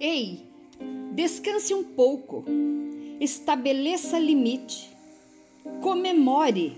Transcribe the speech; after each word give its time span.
Ei, 0.00 0.46
descanse 1.12 1.74
um 1.74 1.82
pouco, 1.82 2.44
estabeleça 3.20 4.16
limite, 4.16 4.88
comemore. 5.80 6.76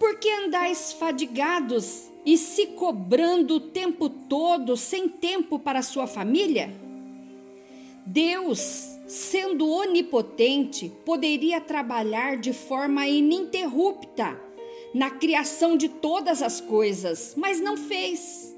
Porque 0.00 0.28
andais 0.28 0.92
fadigados 0.92 2.08
e 2.26 2.36
se 2.36 2.66
cobrando 2.68 3.54
o 3.54 3.60
tempo 3.60 4.08
todo 4.08 4.76
sem 4.76 5.08
tempo 5.08 5.60
para 5.60 5.80
sua 5.80 6.08
família? 6.08 6.74
Deus, 8.04 8.98
sendo 9.06 9.68
onipotente, 9.68 10.90
poderia 11.04 11.60
trabalhar 11.60 12.36
de 12.36 12.52
forma 12.52 13.06
ininterrupta 13.06 14.40
na 14.92 15.08
criação 15.08 15.76
de 15.76 15.88
todas 15.88 16.42
as 16.42 16.60
coisas, 16.60 17.34
mas 17.36 17.60
não 17.60 17.76
fez. 17.76 18.51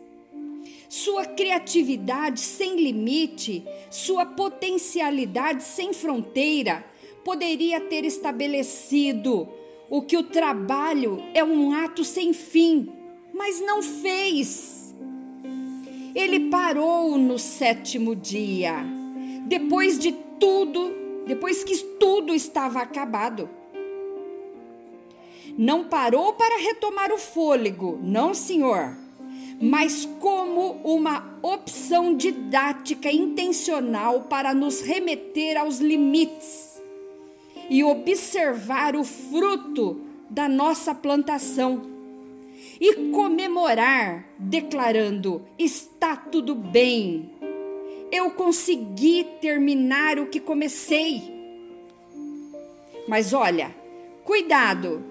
Sua 1.05 1.27
criatividade 1.27 2.41
sem 2.41 2.77
limite, 2.77 3.63
sua 3.91 4.25
potencialidade 4.25 5.63
sem 5.63 5.93
fronteira, 5.93 6.83
poderia 7.23 7.79
ter 7.79 8.07
estabelecido 8.07 9.47
o 9.91 10.01
que 10.01 10.17
o 10.17 10.23
trabalho 10.23 11.23
é 11.35 11.45
um 11.45 11.75
ato 11.75 12.03
sem 12.05 12.33
fim, 12.33 12.91
mas 13.35 13.61
não 13.61 13.83
fez. 13.83 14.95
Ele 16.15 16.49
parou 16.49 17.19
no 17.19 17.39
sétimo 17.39 18.17
dia 18.17 18.77
depois 19.47 19.99
de 19.99 20.11
tudo, 20.41 20.91
depois 21.27 21.63
que 21.63 21.77
tudo 22.01 22.35
estava 22.35 22.81
acabado. 22.81 23.51
Não 25.59 25.85
parou 25.85 26.33
para 26.33 26.63
retomar 26.63 27.13
o 27.13 27.19
fôlego, 27.19 27.99
não, 28.03 28.33
senhor, 28.33 29.04
mas 29.61 30.09
como 30.21 30.81
uma 30.85 31.39
opção 31.43 32.17
didática 32.17 33.11
intencional 33.11 34.23
para 34.23 34.53
nos 34.53 34.81
remeter 34.81 35.57
aos 35.57 35.79
limites 35.79 36.83
e 37.71 37.83
observar 37.83 38.97
o 38.97 39.05
fruto 39.05 40.01
da 40.29 40.49
nossa 40.49 40.95
plantação 40.95 41.83
e 42.81 43.11
comemorar, 43.11 44.27
declarando: 44.39 45.43
está 45.59 46.17
tudo 46.17 46.55
bem, 46.55 47.31
eu 48.11 48.31
consegui 48.31 49.25
terminar 49.41 50.19
o 50.19 50.27
que 50.27 50.41
comecei. 50.41 51.33
Mas 53.07 53.33
olha, 53.33 53.75
cuidado, 54.25 55.03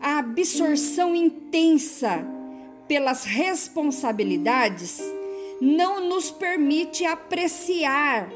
a 0.00 0.18
absorção 0.18 1.14
intensa 1.14 2.26
pelas 2.90 3.22
responsabilidades 3.22 5.00
não 5.60 6.08
nos 6.08 6.32
permite 6.32 7.04
apreciar 7.04 8.28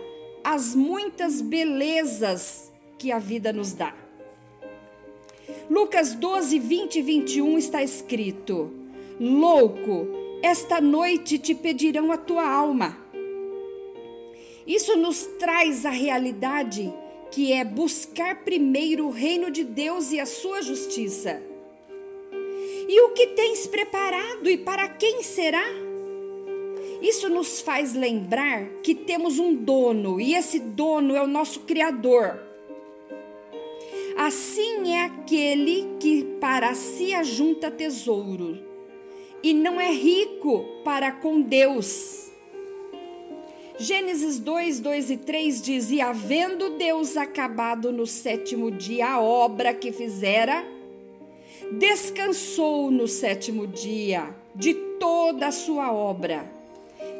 as 0.44 0.76
muitas 0.76 1.40
belezas 1.40 2.70
que 2.96 3.10
a 3.10 3.18
vida 3.18 3.52
nos 3.52 3.72
dá. 3.72 3.92
Lucas 5.68 6.14
12, 6.14 6.60
20 6.60 6.96
e 6.96 7.02
21 7.02 7.58
está 7.58 7.82
escrito: 7.82 8.70
Louco, 9.18 10.06
esta 10.40 10.80
noite 10.80 11.36
te 11.36 11.52
pedirão 11.56 12.12
a 12.12 12.16
tua 12.16 12.48
alma 12.48 13.02
isso 14.66 14.96
nos 14.96 15.26
traz 15.38 15.84
a 15.84 15.90
realidade 15.90 16.92
que 17.30 17.52
é 17.52 17.64
buscar 17.64 18.44
primeiro 18.44 19.06
o 19.06 19.10
reino 19.10 19.50
de 19.50 19.62
Deus 19.62 20.10
e 20.10 20.18
a 20.18 20.24
sua 20.24 20.62
justiça. 20.62 21.42
E 22.88 23.00
o 23.02 23.10
que 23.10 23.28
tens 23.28 23.66
preparado 23.66 24.48
e 24.50 24.58
para 24.58 24.88
quem 24.88 25.22
será? 25.22 25.64
Isso 27.00 27.28
nos 27.28 27.60
faz 27.60 27.94
lembrar 27.94 28.66
que 28.82 28.94
temos 28.94 29.38
um 29.38 29.54
dono 29.54 30.20
e 30.20 30.34
esse 30.34 30.58
dono 30.58 31.14
é 31.14 31.22
o 31.22 31.26
nosso 31.26 31.60
Criador. 31.60 32.40
Assim 34.16 34.92
é 34.94 35.02
aquele 35.02 35.96
que 35.98 36.24
para 36.40 36.74
si 36.74 37.12
ajunta 37.14 37.70
tesouro 37.70 38.58
e 39.42 39.52
não 39.52 39.78
é 39.80 39.90
rico 39.90 40.64
para 40.84 41.12
com 41.12 41.42
Deus. 41.42 42.30
Gênesis 43.76 44.38
2, 44.38 44.80
2 44.80 45.10
e 45.10 45.16
3 45.16 45.62
diz: 45.62 45.90
E 45.90 46.00
havendo 46.00 46.70
Deus 46.78 47.16
acabado 47.16 47.92
no 47.92 48.06
sétimo 48.06 48.70
dia 48.70 49.08
a 49.08 49.20
obra 49.20 49.74
que 49.74 49.92
fizera, 49.92 50.64
descansou 51.72 52.90
no 52.90 53.08
sétimo 53.08 53.66
dia 53.66 54.34
de 54.54 54.74
toda 54.98 55.48
a 55.48 55.52
sua 55.52 55.92
obra 55.92 56.50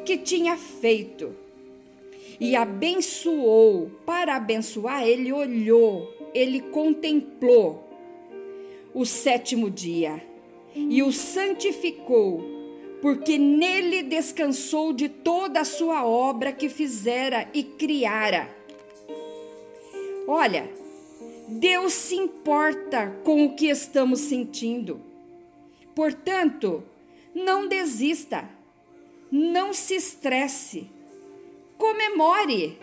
que 0.05 0.17
tinha 0.17 0.57
feito. 0.57 1.35
E 2.41 2.57
abençoou, 2.57 3.91
para 4.05 4.37
abençoar, 4.37 5.07
ele 5.07 5.33
olhou, 5.33 6.13
ele 6.35 6.61
contemplou 6.61 7.85
o 8.93 9.05
sétimo 9.05 9.71
dia 9.71 10.23
e 10.75 11.03
o 11.03 11.13
santificou 11.13 12.55
porque 13.05 13.37
nele 13.37 14.03
descansou 14.03 14.93
de 14.93 15.11
toda 15.11 15.61
a 15.61 15.65
sua 15.65 16.07
obra 16.07 16.53
que 16.53 16.71
fizera 16.71 17.47
e 17.53 17.63
criara. 17.63 18.49
Olha, 20.27 20.71
Deus 21.47 21.93
se 21.93 22.15
importa 22.15 23.19
com 23.23 23.45
o 23.45 23.55
que 23.55 23.69
estamos 23.69 24.21
sentindo. 24.21 25.01
Portanto, 25.95 26.83
não 27.35 27.69
desista, 27.69 28.49
não 29.31 29.73
se 29.73 29.95
estresse, 29.95 30.91
comemore. 31.77 32.79